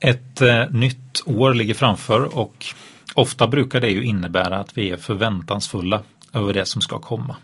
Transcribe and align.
Ett 0.00 0.40
eh, 0.40 0.70
nytt 0.70 1.22
år 1.26 1.54
ligger 1.54 1.74
framför 1.74 2.38
och 2.38 2.66
ofta 3.14 3.46
brukar 3.46 3.80
det 3.80 3.90
ju 3.90 4.04
innebära 4.04 4.58
att 4.58 4.78
vi 4.78 4.90
är 4.90 4.96
förväntansfulla 4.96 6.02
över 6.32 6.52
det 6.54 6.64
som 6.66 6.82
ska 6.82 6.98
komma. 6.98 7.36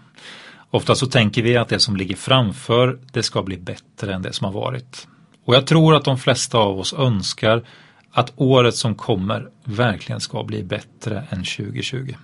Ofta 0.70 0.94
så 0.94 1.06
tänker 1.06 1.42
vi 1.42 1.56
att 1.56 1.68
det 1.68 1.80
som 1.80 1.96
ligger 1.96 2.16
framför 2.16 2.98
det 3.12 3.22
ska 3.22 3.42
bli 3.42 3.56
bättre 3.56 4.14
än 4.14 4.22
det 4.22 4.32
som 4.32 4.44
har 4.44 4.52
varit. 4.52 5.08
Och 5.44 5.54
jag 5.54 5.66
tror 5.66 5.94
att 5.94 6.04
de 6.04 6.18
flesta 6.18 6.58
av 6.58 6.78
oss 6.78 6.92
önskar 6.92 7.62
att 8.10 8.32
året 8.36 8.76
som 8.76 8.94
kommer 8.94 9.48
verkligen 9.64 10.20
ska 10.20 10.44
bli 10.44 10.62
bättre 10.62 11.26
än 11.30 11.44
2020. 11.44 12.14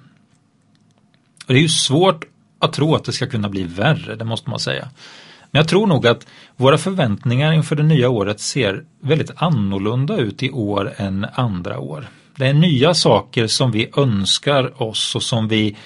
Och 1.47 1.55
det 1.55 1.59
är 1.59 1.63
ju 1.63 1.69
svårt 1.69 2.25
att 2.59 2.73
tro 2.73 2.95
att 2.95 3.05
det 3.05 3.13
ska 3.13 3.27
kunna 3.27 3.49
bli 3.49 3.63
värre, 3.63 4.17
det 4.17 4.25
måste 4.25 4.51
man 4.51 4.59
säga. 4.59 4.89
Men 5.51 5.61
jag 5.61 5.69
tror 5.69 5.87
nog 5.87 6.07
att 6.07 6.27
våra 6.57 6.79
förväntningar 6.79 7.53
inför 7.53 7.77
det 7.77 7.83
nya 7.83 8.09
året 8.09 8.41
ser 8.41 8.85
väldigt 9.01 9.31
annorlunda 9.37 10.17
ut 10.17 10.43
i 10.43 10.51
år 10.51 10.93
än 10.97 11.27
andra 11.35 11.79
år. 11.79 12.09
Det 12.37 12.47
är 12.47 12.55
nya 12.55 12.95
saker 12.95 13.47
som 13.47 13.71
vi 13.71 13.91
önskar 13.97 14.83
oss 14.83 15.15
och 15.17 15.23
som 15.23 15.49
vi 15.49 15.77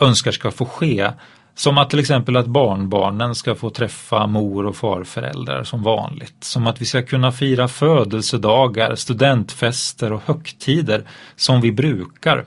önskar 0.00 0.32
ska 0.32 0.50
få 0.50 0.64
ske. 0.64 1.10
Som 1.54 1.78
att 1.78 1.90
till 1.90 1.98
exempel 1.98 2.36
att 2.36 2.46
barnbarnen 2.46 3.34
ska 3.34 3.54
få 3.54 3.70
träffa 3.70 4.26
mor 4.26 4.66
och 4.66 4.76
farföräldrar 4.76 5.64
som 5.64 5.82
vanligt. 5.82 6.44
Som 6.44 6.66
att 6.66 6.80
vi 6.80 6.84
ska 6.84 7.02
kunna 7.02 7.32
fira 7.32 7.68
födelsedagar, 7.68 8.94
studentfester 8.94 10.12
och 10.12 10.22
högtider 10.26 11.02
som 11.36 11.60
vi 11.60 11.72
brukar. 11.72 12.44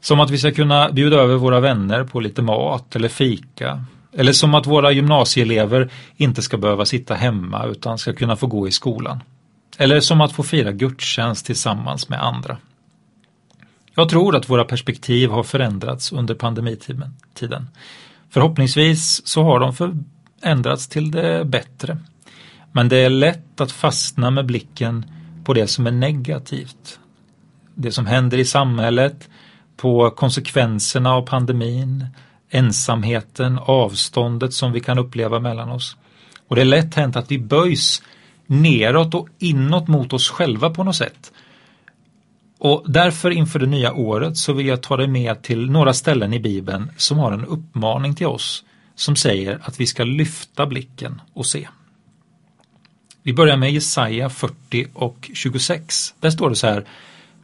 Som 0.00 0.20
att 0.20 0.30
vi 0.30 0.38
ska 0.38 0.52
kunna 0.52 0.90
bjuda 0.90 1.16
över 1.16 1.34
våra 1.34 1.60
vänner 1.60 2.04
på 2.04 2.20
lite 2.20 2.42
mat 2.42 2.96
eller 2.96 3.08
fika. 3.08 3.84
Eller 4.16 4.32
som 4.32 4.54
att 4.54 4.66
våra 4.66 4.92
gymnasieelever 4.92 5.90
inte 6.16 6.42
ska 6.42 6.56
behöva 6.56 6.84
sitta 6.84 7.14
hemma 7.14 7.66
utan 7.66 7.98
ska 7.98 8.12
kunna 8.12 8.36
få 8.36 8.46
gå 8.46 8.68
i 8.68 8.70
skolan. 8.70 9.20
Eller 9.78 10.00
som 10.00 10.20
att 10.20 10.32
få 10.32 10.42
fira 10.42 10.72
gudstjänst 10.72 11.46
tillsammans 11.46 12.08
med 12.08 12.22
andra. 12.22 12.56
Jag 13.94 14.08
tror 14.08 14.36
att 14.36 14.50
våra 14.50 14.64
perspektiv 14.64 15.30
har 15.30 15.42
förändrats 15.42 16.12
under 16.12 16.34
pandemitiden. 16.34 17.68
Förhoppningsvis 18.30 19.26
så 19.26 19.42
har 19.42 19.60
de 19.60 19.72
förändrats 19.74 20.88
till 20.88 21.10
det 21.10 21.44
bättre. 21.44 21.98
Men 22.72 22.88
det 22.88 22.96
är 22.96 23.10
lätt 23.10 23.60
att 23.60 23.72
fastna 23.72 24.30
med 24.30 24.46
blicken 24.46 25.06
på 25.44 25.54
det 25.54 25.66
som 25.66 25.86
är 25.86 25.90
negativt. 25.90 26.98
Det 27.74 27.92
som 27.92 28.06
händer 28.06 28.38
i 28.38 28.44
samhället, 28.44 29.28
på 29.76 30.10
konsekvenserna 30.10 31.14
av 31.14 31.22
pandemin, 31.22 32.06
ensamheten, 32.54 33.58
avståndet 33.62 34.54
som 34.54 34.72
vi 34.72 34.80
kan 34.80 34.98
uppleva 34.98 35.40
mellan 35.40 35.70
oss. 35.70 35.96
Och 36.48 36.56
det 36.56 36.62
är 36.62 36.66
lätt 36.66 36.94
hänt 36.94 37.16
att 37.16 37.30
vi 37.30 37.38
böjs 37.38 38.02
neråt 38.46 39.14
och 39.14 39.28
inåt 39.38 39.88
mot 39.88 40.12
oss 40.12 40.30
själva 40.30 40.70
på 40.70 40.84
något 40.84 40.96
sätt. 40.96 41.32
Och 42.58 42.82
därför 42.86 43.30
inför 43.30 43.58
det 43.58 43.66
nya 43.66 43.92
året 43.92 44.36
så 44.36 44.52
vill 44.52 44.66
jag 44.66 44.82
ta 44.82 44.96
dig 44.96 45.06
med 45.06 45.42
till 45.42 45.70
några 45.70 45.92
ställen 45.92 46.32
i 46.32 46.40
Bibeln 46.40 46.90
som 46.96 47.18
har 47.18 47.32
en 47.32 47.44
uppmaning 47.44 48.14
till 48.14 48.26
oss 48.26 48.64
som 48.94 49.16
säger 49.16 49.60
att 49.62 49.80
vi 49.80 49.86
ska 49.86 50.04
lyfta 50.04 50.66
blicken 50.66 51.20
och 51.32 51.46
se. 51.46 51.68
Vi 53.22 53.32
börjar 53.32 53.56
med 53.56 53.72
Jesaja 53.72 54.30
40 54.30 54.86
och 54.94 55.30
26. 55.34 56.14
Där 56.20 56.30
står 56.30 56.50
det 56.50 56.56
så 56.56 56.66
här 56.66 56.84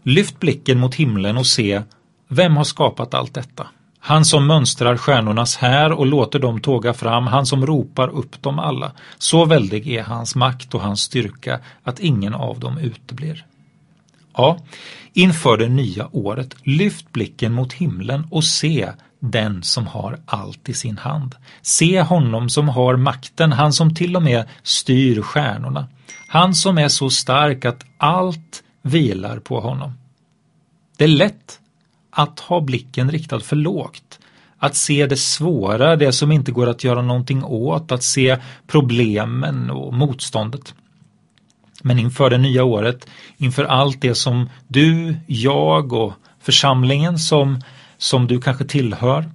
Lyft 0.02 0.40
blicken 0.40 0.78
mot 0.78 0.94
himlen 0.94 1.36
och 1.36 1.46
se 1.46 1.82
vem 2.28 2.56
har 2.56 2.64
skapat 2.64 3.14
allt 3.14 3.34
detta? 3.34 3.66
Han 4.00 4.24
som 4.24 4.46
mönstrar 4.46 4.96
stjärnornas 4.96 5.56
här 5.56 5.92
och 5.92 6.06
låter 6.06 6.38
dem 6.38 6.60
tåga 6.60 6.94
fram, 6.94 7.26
han 7.26 7.46
som 7.46 7.66
ropar 7.66 8.08
upp 8.08 8.42
dem 8.42 8.58
alla. 8.58 8.92
Så 9.18 9.44
väldig 9.44 9.88
är 9.88 10.02
hans 10.02 10.34
makt 10.34 10.74
och 10.74 10.80
hans 10.80 11.00
styrka 11.00 11.60
att 11.82 12.00
ingen 12.00 12.34
av 12.34 12.60
dem 12.60 12.78
uteblir. 12.78 13.44
Ja, 14.36 14.58
inför 15.12 15.56
det 15.56 15.68
nya 15.68 16.08
året, 16.12 16.56
lyft 16.62 17.12
blicken 17.12 17.52
mot 17.52 17.72
himlen 17.72 18.26
och 18.30 18.44
se 18.44 18.92
den 19.18 19.62
som 19.62 19.86
har 19.86 20.18
allt 20.26 20.68
i 20.68 20.74
sin 20.74 20.98
hand. 20.98 21.34
Se 21.62 22.02
honom 22.02 22.48
som 22.48 22.68
har 22.68 22.96
makten, 22.96 23.52
han 23.52 23.72
som 23.72 23.94
till 23.94 24.16
och 24.16 24.22
med 24.22 24.48
styr 24.62 25.22
stjärnorna. 25.22 25.88
Han 26.26 26.54
som 26.54 26.78
är 26.78 26.88
så 26.88 27.10
stark 27.10 27.64
att 27.64 27.84
allt 27.98 28.62
vilar 28.82 29.38
på 29.38 29.60
honom. 29.60 29.92
Det 30.96 31.04
är 31.04 31.08
lätt 31.08 31.59
att 32.10 32.40
ha 32.40 32.60
blicken 32.60 33.10
riktad 33.10 33.40
för 33.40 33.56
lågt. 33.56 34.18
Att 34.58 34.76
se 34.76 35.06
det 35.06 35.16
svåra, 35.16 35.96
det 35.96 36.12
som 36.12 36.32
inte 36.32 36.52
går 36.52 36.68
att 36.68 36.84
göra 36.84 37.02
någonting 37.02 37.44
åt, 37.44 37.92
att 37.92 38.02
se 38.02 38.36
problemen 38.66 39.70
och 39.70 39.94
motståndet. 39.94 40.74
Men 41.82 41.98
inför 41.98 42.30
det 42.30 42.38
nya 42.38 42.64
året, 42.64 43.06
inför 43.36 43.64
allt 43.64 44.00
det 44.00 44.14
som 44.14 44.50
du, 44.68 45.16
jag 45.26 45.92
och 45.92 46.12
församlingen 46.40 47.18
som, 47.18 47.60
som 47.98 48.26
du 48.26 48.40
kanske 48.40 48.64
tillhör 48.64 49.30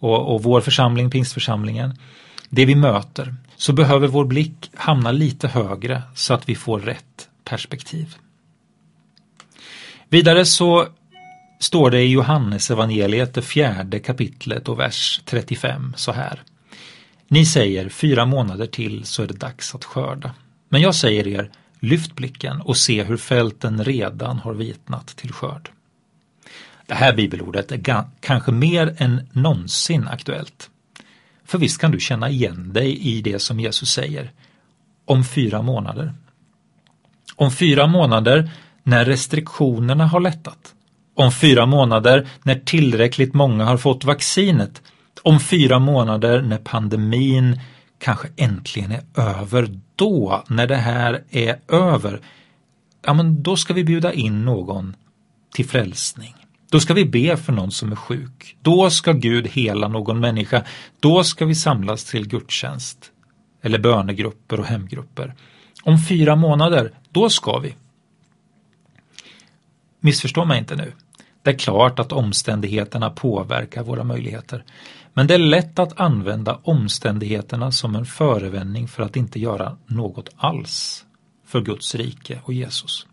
och, 0.00 0.34
och 0.34 0.42
vår 0.42 0.60
församling, 0.60 1.10
pingstförsamlingen, 1.10 1.98
det 2.50 2.64
vi 2.64 2.74
möter, 2.74 3.34
så 3.56 3.72
behöver 3.72 4.08
vår 4.08 4.24
blick 4.24 4.70
hamna 4.74 5.12
lite 5.12 5.48
högre 5.48 6.02
så 6.14 6.34
att 6.34 6.48
vi 6.48 6.54
får 6.54 6.80
rätt 6.80 7.28
perspektiv. 7.44 8.14
Vidare 10.08 10.44
så 10.44 10.86
står 11.64 11.90
det 11.90 12.02
i 12.02 12.12
Johannes 12.12 12.70
evangeliet 12.70 13.34
det 13.34 13.42
fjärde 13.42 13.98
kapitlet 13.98 14.68
och 14.68 14.78
vers 14.78 15.20
35 15.24 15.94
så 15.96 16.12
här. 16.12 16.42
Ni 17.28 17.46
säger 17.46 17.88
fyra 17.88 18.26
månader 18.26 18.66
till 18.66 19.04
så 19.04 19.22
är 19.22 19.26
det 19.26 19.34
dags 19.34 19.74
att 19.74 19.84
skörda. 19.84 20.34
Men 20.68 20.80
jag 20.80 20.94
säger 20.94 21.26
er, 21.26 21.50
lyft 21.80 22.16
blicken 22.16 22.60
och 22.60 22.76
se 22.76 23.02
hur 23.02 23.16
fälten 23.16 23.84
redan 23.84 24.38
har 24.38 24.54
vitnat 24.54 25.06
till 25.06 25.32
skörd. 25.32 25.70
Det 26.86 26.94
här 26.94 27.16
bibelordet 27.16 27.72
är 27.72 28.04
kanske 28.20 28.52
mer 28.52 28.96
än 28.98 29.28
någonsin 29.32 30.08
aktuellt. 30.08 30.70
För 31.44 31.58
visst 31.58 31.80
kan 31.80 31.90
du 31.90 32.00
känna 32.00 32.30
igen 32.30 32.72
dig 32.72 32.98
i 32.98 33.20
det 33.22 33.38
som 33.38 33.60
Jesus 33.60 33.90
säger 33.90 34.30
om 35.04 35.24
fyra 35.24 35.62
månader. 35.62 36.14
Om 37.36 37.50
fyra 37.50 37.86
månader 37.86 38.50
när 38.82 39.04
restriktionerna 39.04 40.06
har 40.06 40.20
lättat 40.20 40.74
om 41.14 41.32
fyra 41.32 41.66
månader 41.66 42.28
när 42.42 42.54
tillräckligt 42.54 43.34
många 43.34 43.64
har 43.64 43.76
fått 43.76 44.04
vaccinet. 44.04 44.82
Om 45.22 45.40
fyra 45.40 45.78
månader 45.78 46.42
när 46.42 46.58
pandemin 46.58 47.60
kanske 47.98 48.28
äntligen 48.36 48.92
är 48.92 49.02
över. 49.14 49.80
Då, 49.96 50.44
när 50.48 50.66
det 50.66 50.76
här 50.76 51.24
är 51.30 51.58
över, 51.68 52.20
ja 53.06 53.14
men 53.14 53.42
då 53.42 53.56
ska 53.56 53.74
vi 53.74 53.84
bjuda 53.84 54.12
in 54.12 54.44
någon 54.44 54.96
till 55.54 55.68
frälsning. 55.68 56.34
Då 56.70 56.80
ska 56.80 56.94
vi 56.94 57.04
be 57.04 57.36
för 57.36 57.52
någon 57.52 57.70
som 57.70 57.92
är 57.92 57.96
sjuk. 57.96 58.56
Då 58.62 58.90
ska 58.90 59.12
Gud 59.12 59.46
hela 59.46 59.88
någon 59.88 60.20
människa. 60.20 60.64
Då 61.00 61.24
ska 61.24 61.44
vi 61.44 61.54
samlas 61.54 62.04
till 62.04 62.28
gudstjänst 62.28 63.10
eller 63.62 63.78
bönegrupper 63.78 64.60
och 64.60 64.66
hemgrupper. 64.66 65.34
Om 65.82 65.98
fyra 66.08 66.36
månader, 66.36 66.92
då 67.10 67.30
ska 67.30 67.58
vi. 67.58 67.74
Missförstå 70.00 70.44
mig 70.44 70.58
inte 70.58 70.76
nu. 70.76 70.92
Det 71.44 71.50
är 71.50 71.58
klart 71.58 71.98
att 71.98 72.12
omständigheterna 72.12 73.10
påverkar 73.10 73.82
våra 73.82 74.04
möjligheter. 74.04 74.64
Men 75.14 75.26
det 75.26 75.34
är 75.34 75.38
lätt 75.38 75.78
att 75.78 76.00
använda 76.00 76.58
omständigheterna 76.62 77.72
som 77.72 77.96
en 77.96 78.06
förevändning 78.06 78.88
för 78.88 79.02
att 79.02 79.16
inte 79.16 79.40
göra 79.40 79.76
något 79.86 80.28
alls 80.36 81.04
för 81.46 81.60
Guds 81.60 81.94
rike 81.94 82.40
och 82.44 82.52
Jesus. 82.52 83.06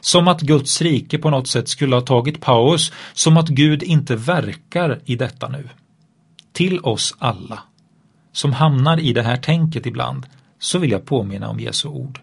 Som 0.00 0.28
att 0.28 0.40
Guds 0.40 0.82
rike 0.82 1.18
på 1.18 1.30
något 1.30 1.48
sätt 1.48 1.68
skulle 1.68 1.96
ha 1.96 2.00
tagit 2.00 2.40
paus, 2.40 2.92
som 3.12 3.36
att 3.36 3.48
Gud 3.48 3.82
inte 3.82 4.16
verkar 4.16 5.00
i 5.04 5.16
detta 5.16 5.48
nu. 5.48 5.68
Till 6.52 6.80
oss 6.80 7.14
alla 7.18 7.58
som 8.32 8.52
hamnar 8.52 9.00
i 9.00 9.12
det 9.12 9.22
här 9.22 9.36
tänket 9.36 9.86
ibland 9.86 10.26
så 10.58 10.78
vill 10.78 10.90
jag 10.90 11.04
påminna 11.04 11.48
om 11.48 11.60
Jesu 11.60 11.88
ord. 11.88 12.20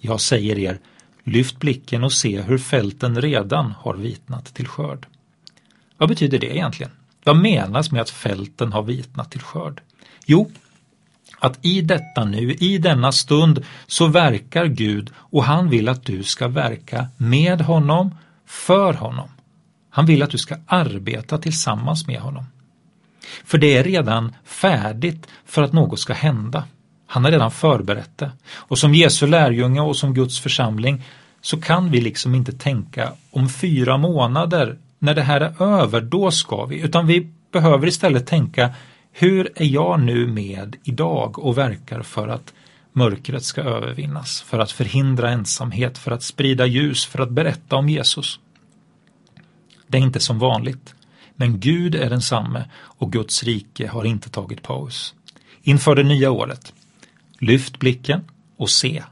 Jag 0.00 0.20
säger 0.20 0.58
er, 0.58 0.78
Lyft 1.28 1.58
blicken 1.58 2.04
och 2.04 2.12
se 2.12 2.40
hur 2.40 2.58
fälten 2.58 3.20
redan 3.20 3.74
har 3.78 3.94
vitnat 3.94 4.54
till 4.54 4.66
skörd. 4.66 5.06
Vad 5.96 6.08
betyder 6.08 6.38
det 6.38 6.56
egentligen? 6.56 6.92
Vad 7.24 7.36
menas 7.36 7.92
med 7.92 8.02
att 8.02 8.10
fälten 8.10 8.72
har 8.72 8.82
vitnat 8.82 9.30
till 9.30 9.40
skörd? 9.40 9.80
Jo, 10.26 10.50
att 11.38 11.58
i 11.62 11.80
detta 11.80 12.24
nu, 12.24 12.54
i 12.54 12.78
denna 12.78 13.12
stund, 13.12 13.64
så 13.86 14.06
verkar 14.06 14.66
Gud 14.66 15.10
och 15.16 15.44
han 15.44 15.70
vill 15.70 15.88
att 15.88 16.04
du 16.04 16.22
ska 16.22 16.48
verka 16.48 17.08
med 17.16 17.60
honom, 17.60 18.14
för 18.46 18.92
honom. 18.92 19.28
Han 19.90 20.06
vill 20.06 20.22
att 20.22 20.30
du 20.30 20.38
ska 20.38 20.56
arbeta 20.66 21.38
tillsammans 21.38 22.06
med 22.06 22.20
honom. 22.20 22.44
För 23.44 23.58
det 23.58 23.76
är 23.76 23.84
redan 23.84 24.34
färdigt 24.44 25.26
för 25.44 25.62
att 25.62 25.72
något 25.72 26.00
ska 26.00 26.12
hända. 26.12 26.64
Han 27.10 27.24
har 27.24 27.30
redan 27.30 27.50
förberett 27.50 28.18
det. 28.18 28.30
Och 28.54 28.78
som 28.78 28.94
Jesu 28.94 29.26
lärjunge 29.26 29.80
och 29.80 29.96
som 29.96 30.14
Guds 30.14 30.40
församling 30.40 31.02
så 31.40 31.60
kan 31.60 31.90
vi 31.90 32.00
liksom 32.00 32.34
inte 32.34 32.52
tänka 32.52 33.12
om 33.30 33.48
fyra 33.48 33.96
månader 33.96 34.78
när 34.98 35.14
det 35.14 35.22
här 35.22 35.40
är 35.40 35.62
över, 35.62 36.00
då 36.00 36.30
ska 36.30 36.64
vi. 36.64 36.80
Utan 36.80 37.06
vi 37.06 37.32
behöver 37.52 37.86
istället 37.86 38.26
tänka 38.26 38.74
hur 39.12 39.52
är 39.54 39.64
jag 39.64 40.00
nu 40.00 40.26
med 40.26 40.76
idag 40.84 41.38
och 41.38 41.58
verkar 41.58 42.02
för 42.02 42.28
att 42.28 42.54
mörkret 42.92 43.44
ska 43.44 43.60
övervinnas, 43.60 44.42
för 44.42 44.58
att 44.58 44.72
förhindra 44.72 45.30
ensamhet, 45.30 45.98
för 45.98 46.10
att 46.10 46.22
sprida 46.22 46.66
ljus, 46.66 47.06
för 47.06 47.18
att 47.18 47.30
berätta 47.30 47.76
om 47.76 47.88
Jesus. 47.88 48.40
Det 49.86 49.98
är 49.98 50.02
inte 50.02 50.20
som 50.20 50.38
vanligt, 50.38 50.94
men 51.36 51.60
Gud 51.60 51.94
är 51.94 52.10
densamme 52.10 52.64
och 52.74 53.12
Guds 53.12 53.42
rike 53.42 53.88
har 53.88 54.04
inte 54.04 54.30
tagit 54.30 54.62
paus. 54.62 55.14
Inför 55.62 55.94
det 55.94 56.02
nya 56.02 56.30
året, 56.30 56.72
lyft 57.38 57.78
blicken 57.78 58.24
och 58.56 58.70
se. 58.70 59.02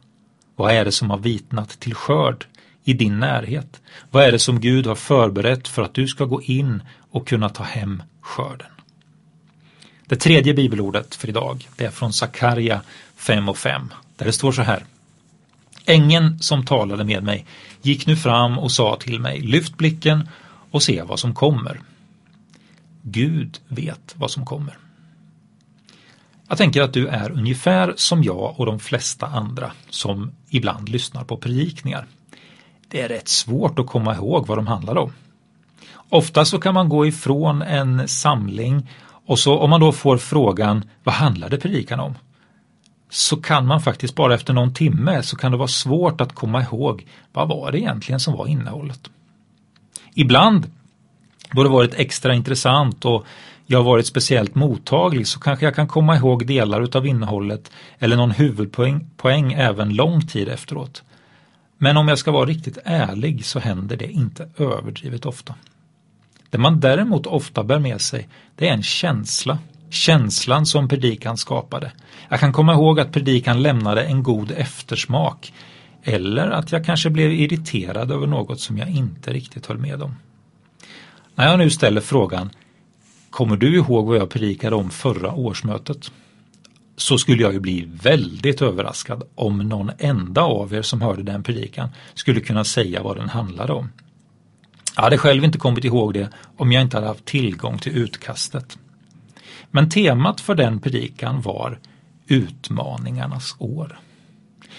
Vad 0.57 0.73
är 0.73 0.85
det 0.85 0.93
som 0.93 1.11
har 1.11 1.19
vitnat 1.19 1.81
till 1.81 1.95
skörd 1.95 2.47
i 2.85 2.93
din 2.93 3.21
närhet? 3.21 3.81
Vad 4.11 4.25
är 4.25 4.33
det 4.33 4.39
som 4.39 4.61
Gud 4.61 4.87
har 4.87 4.95
förberett 4.95 5.69
för 5.69 5.83
att 5.83 5.95
du 5.95 6.09
ska 6.09 6.25
gå 6.25 6.43
in 6.43 6.83
och 7.11 7.29
kunna 7.29 7.49
ta 7.49 7.63
hem 7.63 8.03
skörden? 8.21 8.71
Det 10.07 10.17
tredje 10.17 10.55
bibelordet 10.55 11.15
för 11.15 11.29
idag 11.29 11.69
det 11.77 11.85
är 11.85 11.91
från 11.91 12.13
Sakarja 12.13 12.81
5 13.17 13.49
och 13.49 13.59
5 13.59 13.93
där 14.17 14.27
det 14.27 14.33
står 14.33 14.53
så 14.53 14.63
här. 14.63 14.85
Ängeln 15.87 16.39
som 16.39 16.65
talade 16.65 17.05
med 17.05 17.23
mig 17.23 17.47
gick 17.83 18.07
nu 18.07 18.17
fram 18.17 18.59
och 18.59 18.73
sa 18.73 18.97
till 18.97 19.21
mig 19.21 19.41
lyft 19.41 19.77
blicken 19.77 20.29
och 20.71 20.83
se 20.83 21.03
vad 21.03 21.19
som 21.19 21.35
kommer. 21.35 21.81
Gud 23.03 23.59
vet 23.69 24.15
vad 24.17 24.31
som 24.31 24.47
kommer. 24.47 24.79
Jag 26.49 26.59
tänker 26.59 26.83
att 26.83 26.93
du 26.93 27.09
är 27.09 27.31
ungefär 27.31 27.95
som 27.97 28.23
jag 28.23 28.55
och 28.61 28.67
de 28.67 28.79
flesta 28.79 29.27
andra 29.27 29.73
som 29.91 30.33
ibland 30.51 30.89
lyssnar 30.89 31.25
på 31.25 31.37
predikningar. 31.37 32.07
Det 32.89 33.01
är 33.01 33.09
rätt 33.09 33.29
svårt 33.29 33.79
att 33.79 33.87
komma 33.87 34.15
ihåg 34.15 34.47
vad 34.47 34.59
de 34.59 34.67
handlar 34.67 34.99
om. 34.99 35.13
Ofta 36.09 36.45
så 36.45 36.59
kan 36.59 36.75
man 36.75 36.89
gå 36.89 37.07
ifrån 37.07 37.63
en 37.63 38.09
samling 38.09 38.91
och 39.27 39.39
så 39.39 39.59
om 39.59 39.71
man 39.71 39.81
då 39.81 39.93
får 39.93 40.17
frågan 40.19 40.85
vad 41.05 41.15
handlade 41.15 41.59
predikan 41.59 42.01
om? 42.01 42.15
Så 43.11 43.37
kan 43.37 43.67
man 43.67 43.81
faktiskt 43.81 44.15
bara 44.15 44.35
efter 44.35 44.53
någon 44.53 44.75
timme 44.75 45.23
så 45.23 45.37
kan 45.37 45.53
det 45.53 45.59
vara 45.59 45.69
svårt 45.69 46.21
att 46.21 46.35
komma 46.35 46.63
ihåg 46.63 47.07
vad 47.33 47.49
var 47.49 47.73
det 47.73 47.79
egentligen 47.79 48.21
som 48.21 48.37
var 48.37 48.47
innehållet. 48.47 49.11
Ibland 50.15 50.71
då 51.53 51.63
det 51.63 51.69
varit 51.69 51.95
extra 51.95 52.35
intressant 52.35 53.05
och 53.05 53.27
jag 53.67 53.83
varit 53.83 54.07
speciellt 54.07 54.55
mottaglig 54.55 55.27
så 55.27 55.41
kanske 55.41 55.65
jag 55.65 55.75
kan 55.75 55.89
komma 55.89 56.17
ihåg 56.17 56.47
delar 56.47 56.83
utav 56.83 57.07
innehållet 57.07 57.71
eller 57.99 58.17
någon 58.17 58.31
huvudpoäng 58.31 59.07
poäng 59.17 59.53
även 59.53 59.95
lång 59.95 60.27
tid 60.27 60.49
efteråt. 60.49 61.03
Men 61.79 61.97
om 61.97 62.09
jag 62.09 62.19
ska 62.19 62.31
vara 62.31 62.47
riktigt 62.47 62.79
ärlig 62.85 63.45
så 63.45 63.59
händer 63.59 63.97
det 63.97 64.11
inte 64.11 64.49
överdrivet 64.57 65.27
ofta. 65.27 65.55
Det 66.51 66.59
man 66.59 66.81
däremot 66.81 67.27
ofta 67.27 67.65
bär 67.65 67.79
med 67.79 68.01
sig 68.01 68.29
det 68.57 68.69
är 68.69 68.73
en 68.73 68.83
känsla. 68.83 69.59
Känslan 69.91 70.67
som 70.67 70.89
predikan 70.89 71.37
skapade. 71.37 71.93
Jag 72.29 72.41
kan 72.41 72.53
komma 72.53 72.73
ihåg 72.73 73.01
att 73.01 73.13
predikan 73.13 73.63
lämnade 73.63 74.05
en 74.05 74.23
god 74.23 74.51
eftersmak 74.51 75.53
eller 76.03 76.51
att 76.51 76.73
jag 76.73 76.85
kanske 76.85 77.11
blev 77.11 77.33
irriterad 77.33 78.13
över 78.13 78.27
något 78.27 78.61
som 78.61 78.79
jag 78.79 78.89
inte 78.89 79.33
riktigt 79.33 79.67
höll 79.67 79.79
med 79.79 80.03
om. 80.03 80.17
När 81.35 81.49
jag 81.51 81.59
nu 81.59 81.71
ställer 81.71 82.01
frågan 82.01 82.51
Kommer 83.37 83.57
du 83.57 83.77
ihåg 83.77 84.07
vad 84.07 84.17
jag 84.17 84.31
predikade 84.31 84.77
om 84.77 84.91
förra 84.91 85.33
årsmötet? 85.33 86.13
Så 86.97 87.19
skulle 87.19 87.43
jag 87.43 87.53
ju 87.53 87.61
bli 87.61 87.89
väldigt 88.03 88.63
överraskad 88.63 89.23
om 89.35 89.59
någon 89.59 89.91
enda 89.99 90.43
av 90.43 90.75
er 90.75 90.83
som 90.83 91.03
hörde 91.03 91.23
den 91.23 91.43
predikan 91.43 91.89
skulle 92.15 92.41
kunna 92.41 92.65
säga 92.65 93.03
vad 93.03 93.17
den 93.17 93.29
handlade 93.29 93.73
om. 93.73 93.89
Jag 94.97 95.03
hade 95.03 95.19
själv 95.19 95.45
inte 95.45 95.59
kommit 95.59 95.85
ihåg 95.85 96.15
det 96.15 96.31
om 96.57 96.73
jag 96.73 96.83
inte 96.83 96.97
hade 96.97 97.07
haft 97.07 97.25
tillgång 97.25 97.79
till 97.79 97.97
utkastet. 97.97 98.79
Men 99.71 99.91
temat 99.91 100.41
för 100.41 100.55
den 100.55 100.81
predikan 100.81 101.41
var 101.41 101.79
utmaningarnas 102.27 103.57
år. 103.59 103.99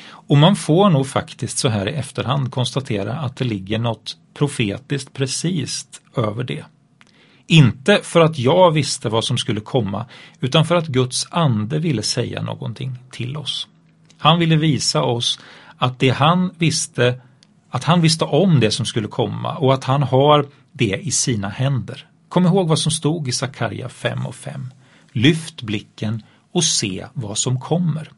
Och 0.09 0.37
man 0.37 0.55
får 0.55 0.89
nog 0.89 1.07
faktiskt 1.07 1.57
så 1.57 1.69
här 1.69 1.89
i 1.89 1.93
efterhand 1.93 2.51
konstatera 2.51 3.13
att 3.13 3.37
det 3.37 3.45
ligger 3.45 3.79
något 3.79 4.17
profetiskt 4.33 5.13
precis 5.13 5.87
över 6.15 6.43
det. 6.43 6.65
Inte 7.47 7.99
för 8.03 8.21
att 8.21 8.39
jag 8.39 8.71
visste 8.71 9.09
vad 9.09 9.23
som 9.23 9.37
skulle 9.37 9.59
komma 9.59 10.05
utan 10.39 10.65
för 10.65 10.75
att 10.75 10.87
Guds 10.87 11.27
ande 11.29 11.79
ville 11.79 12.03
säga 12.03 12.41
någonting 12.41 12.95
till 13.11 13.37
oss. 13.37 13.67
Han 14.17 14.39
ville 14.39 14.55
visa 14.55 15.03
oss 15.03 15.39
att 15.77 15.99
det 15.99 16.09
han 16.09 16.51
visste 16.57 17.21
att 17.69 17.83
han 17.83 18.01
visste 18.01 18.25
om 18.25 18.59
det 18.59 18.71
som 18.71 18.85
skulle 18.85 19.07
komma 19.07 19.55
och 19.55 19.73
att 19.73 19.83
han 19.83 20.03
har 20.03 20.45
det 20.71 20.99
i 21.03 21.11
sina 21.11 21.49
händer. 21.49 22.07
Kom 22.29 22.45
ihåg 22.45 22.67
vad 22.67 22.79
som 22.79 22.91
stod 22.91 23.27
i 23.27 23.31
Sakarja 23.31 23.89
5 23.89 24.25
och 24.25 24.35
5. 24.35 24.73
Lyft 25.11 25.61
blicken 25.61 26.23
och 26.51 26.63
se 26.63 27.05
vad 27.13 27.37
som 27.37 27.59
kommer. 27.59 28.11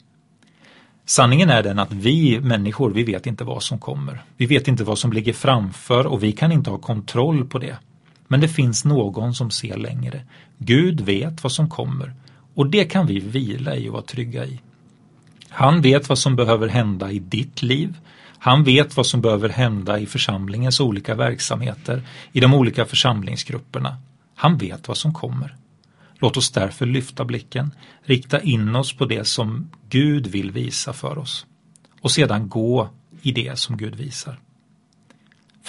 Sanningen 1.06 1.50
är 1.50 1.64
den 1.64 1.80
att 1.80 1.92
vi 1.92 2.40
människor, 2.40 2.92
vi 2.92 3.04
vet 3.04 3.28
inte 3.28 3.44
vad 3.44 3.64
som 3.64 3.80
kommer. 3.80 4.24
Vi 4.38 4.46
vet 4.46 4.68
inte 4.68 4.84
vad 4.84 4.98
som 4.98 5.14
ligger 5.14 5.34
framför 5.34 6.08
och 6.08 6.24
vi 6.24 6.32
kan 6.32 6.52
inte 6.52 6.70
ha 6.70 6.78
kontroll 6.78 7.46
på 7.46 7.60
det. 7.60 7.78
Men 8.31 8.40
det 8.40 8.48
finns 8.48 8.86
någon 8.86 9.34
som 9.34 9.52
ser 9.52 9.78
längre. 9.78 10.22
Gud 10.58 11.02
vet 11.02 11.44
vad 11.44 11.52
som 11.52 11.70
kommer 11.70 12.14
och 12.54 12.70
det 12.70 12.86
kan 12.86 13.08
vi 13.08 13.20
vila 13.20 13.76
i 13.76 13.90
och 13.90 13.94
vara 13.94 14.04
trygga 14.04 14.46
i. 14.46 14.60
Han 15.50 15.81
vet 15.81 16.10
vad 16.10 16.20
som 16.20 16.36
behöver 16.36 16.68
hända 16.68 17.12
i 17.12 17.20
ditt 17.20 17.62
liv. 17.62 17.98
Han 18.38 18.64
vet 18.64 18.98
vad 18.98 19.06
som 19.06 19.22
behöver 19.22 19.50
hända 19.50 20.00
i 20.00 20.06
församlingens 20.06 20.80
olika 20.80 21.16
verksamheter, 21.16 22.04
i 22.31 22.40
de 22.40 22.54
olika 22.54 22.86
församlingsgrupperna. 22.86 23.98
Han 24.36 24.58
vet 24.58 24.88
vad 24.88 24.98
som 24.98 25.14
kommer. 25.14 25.56
Låt 26.20 26.38
oss 26.38 26.52
därför 26.52 26.86
lyfta 26.86 27.25
blicken, 27.25 27.72
rikta 28.04 28.42
in 28.42 28.75
oss 28.75 28.94
på 28.94 29.06
det 29.06 29.28
som 29.28 29.72
Gud 29.90 30.28
vill 30.28 30.52
visa 30.52 30.94
för 30.94 31.18
oss 31.18 31.46
och 32.02 32.12
sedan 32.12 32.50
gå 32.50 32.90
i 33.22 33.32
det 33.32 33.60
som 33.60 33.78
Gud 33.78 33.96
visar. 33.96 34.40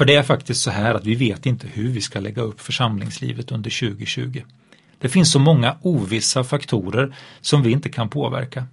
För 0.00 0.05
det 0.05 0.14
är 0.14 0.23
faktiskt 0.23 0.62
så 0.62 0.70
här 0.70 0.94
att 0.94 1.05
vi 1.05 1.14
vet 1.14 1.47
inte 1.47 1.67
hur 1.67 1.88
vi 1.88 2.00
ska 2.00 2.20
lägga 2.20 2.43
upp 2.43 2.61
församlingslivet 2.61 3.52
under 3.52 3.81
2020. 3.91 4.43
Det 4.99 5.08
finns 5.08 5.32
så 5.32 5.38
många 5.38 5.76
ovissa 5.82 6.44
faktorer 6.44 7.17
som 7.41 7.62
vi 7.62 7.70
inte 7.70 7.88
kan 7.88 8.08
påverka. 8.08 8.67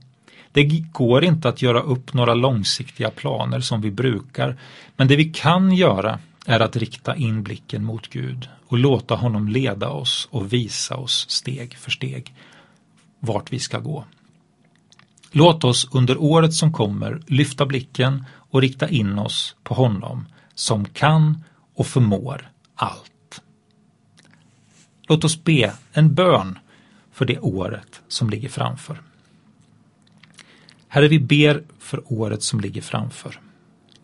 Det 0.51 0.63
går 0.91 1.23
inte 1.23 1.49
att 1.49 1.61
göra 1.61 1.81
upp 1.81 2.13
några 2.13 2.33
långsiktiga 2.33 3.09
planer 3.09 3.59
som 3.59 3.81
vi 3.81 3.91
brukar, 3.91 4.57
men 4.95 5.07
det 5.07 5.15
vi 5.15 5.25
kan 5.25 5.71
göra 5.71 6.19
är 6.45 6.59
att 6.59 6.75
rikta 6.75 7.15
in 7.15 7.43
blicken 7.43 7.83
mot 7.83 8.07
Gud 8.07 8.49
och 8.67 8.77
låta 8.77 9.15
honom 9.15 9.47
leda 9.47 9.89
oss 9.89 10.27
och 10.31 10.53
visa 10.53 10.95
oss 10.95 11.29
steg 11.29 11.77
för 11.77 11.91
steg 11.91 12.35
vart 13.19 13.53
vi 13.53 13.59
ska 13.59 13.79
gå. 13.79 14.05
Låt 15.31 15.63
oss 15.63 15.87
under 15.91 16.21
året 16.21 16.53
som 16.53 16.73
kommer 16.73 17.21
lyfta 17.25 17.65
blicken 17.65 18.25
och 18.35 18.61
rikta 18.61 18.89
in 18.89 19.19
oss 19.19 19.55
på 19.63 19.73
honom 19.73 20.25
som 20.57 20.85
kan 20.85 21.43
och 21.73 21.87
förmår 21.87 22.51
allt. 22.75 23.41
Låt 25.07 25.23
oss 25.23 25.43
be 25.43 25.73
en 25.93 26.15
bön 26.15 26.59
för 27.11 27.25
det 27.25 27.39
året 27.39 28.01
som 28.07 28.29
ligger 28.29 28.49
framför. 28.49 29.01
Herre, 30.87 31.07
vi 31.07 31.19
ber 31.19 31.63
för 31.79 32.13
året 32.13 32.43
som 32.43 32.59
ligger 32.59 32.81
framför. 32.81 33.39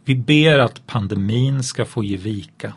Vi 0.05 0.15
ber 0.15 0.59
att 0.59 0.87
pandemin 0.87 1.63
ska 1.63 1.85
få 1.85 2.03
ge 2.03 2.17
vika. 2.17 2.73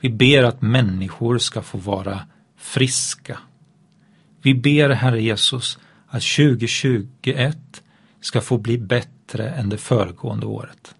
Vi 0.00 0.10
ber 0.10 0.42
att 0.42 0.62
människor 0.62 1.38
ska 1.38 1.62
få 1.62 1.78
vara 1.78 2.26
friska. 2.56 3.38
Vi 4.42 4.54
ber, 4.54 4.90
Herre 4.90 5.22
Jesus, 5.22 5.78
att 6.06 6.22
2021 6.22 7.82
ska 8.20 8.40
få 8.40 8.58
bli 8.58 8.78
bättre 8.78 9.50
än 9.50 9.68
det 9.68 9.78
föregående 9.78 10.46
året. 10.46 10.94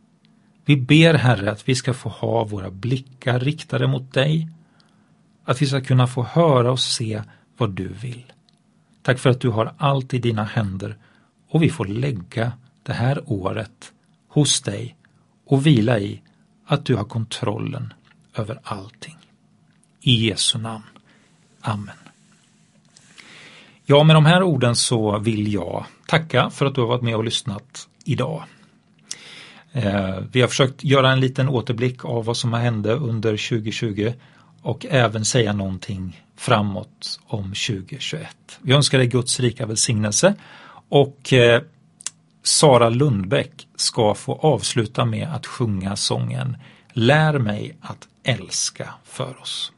Vi 0.64 0.76
ber 0.76 1.14
Herre 1.14 1.50
att 1.50 1.68
vi 1.68 1.74
ska 1.74 1.94
få 1.94 2.08
ha 2.08 2.44
våra 2.44 2.70
blickar 2.70 3.40
riktade 3.40 3.86
mot 3.86 4.12
dig, 4.12 4.48
att 5.44 5.62
vi 5.62 5.66
ska 5.66 5.80
kunna 5.80 6.06
få 6.06 6.22
höra 6.22 6.72
och 6.72 6.80
se 6.80 7.22
vad 7.56 7.70
du 7.70 7.88
vill. 7.88 8.32
Tack 9.02 9.18
för 9.18 9.30
att 9.30 9.40
du 9.40 9.48
har 9.48 9.74
allt 9.78 10.14
i 10.14 10.18
dina 10.18 10.44
händer 10.44 10.96
och 11.48 11.62
vi 11.62 11.70
får 11.70 11.84
lägga 11.84 12.52
det 12.82 12.92
här 12.92 13.22
året 13.26 13.92
hos 14.28 14.60
dig 14.60 14.96
och 15.46 15.66
vila 15.66 15.98
i 15.98 16.22
att 16.66 16.84
du 16.84 16.96
har 16.96 17.04
kontrollen 17.04 17.92
över 18.34 18.60
allting. 18.62 19.16
I 20.00 20.28
Jesu 20.28 20.58
namn. 20.58 20.84
Amen. 21.60 21.96
Ja, 23.84 24.04
med 24.04 24.16
de 24.16 24.26
här 24.26 24.42
orden 24.42 24.76
så 24.76 25.18
vill 25.18 25.52
jag 25.52 25.84
tacka 26.06 26.50
för 26.50 26.66
att 26.66 26.74
du 26.74 26.80
har 26.80 26.88
varit 26.88 27.02
med 27.02 27.16
och 27.16 27.24
lyssnat 27.24 27.88
idag. 28.04 28.44
Eh, 29.72 30.18
vi 30.32 30.40
har 30.40 30.48
försökt 30.48 30.84
göra 30.84 31.12
en 31.12 31.20
liten 31.20 31.48
återblick 31.48 32.04
av 32.04 32.24
vad 32.24 32.36
som 32.36 32.52
har 32.52 32.60
hände 32.60 32.92
under 32.92 33.30
2020 33.30 34.12
och 34.62 34.86
även 34.90 35.24
säga 35.24 35.52
någonting 35.52 36.22
framåt 36.36 37.20
om 37.26 37.42
2021. 37.42 38.28
Vi 38.60 38.72
önskar 38.72 38.98
dig 38.98 39.06
Guds 39.06 39.40
rika 39.40 39.66
välsignelse 39.66 40.34
och 40.88 41.32
eh, 41.32 41.62
Sara 42.42 42.88
Lundbäck 42.88 43.68
ska 43.76 44.14
få 44.14 44.34
avsluta 44.34 45.04
med 45.04 45.28
att 45.34 45.46
sjunga 45.46 45.96
sången 45.96 46.56
Lär 46.92 47.38
mig 47.38 47.76
att 47.80 48.08
älska 48.22 48.94
för 49.04 49.40
oss. 49.40 49.72